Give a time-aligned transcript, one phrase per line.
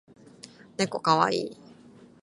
[0.79, 1.57] ねこかわいい